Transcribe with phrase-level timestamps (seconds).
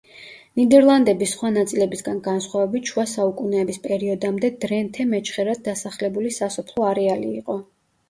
[0.59, 7.65] ნიდერლანდების სხვა ნაწილებისგან განსხვავებით, შუა საუკუნეების პერიოდამდე დრენთე მეჩხერად დასახლებული სასოფლო არეალი იყო.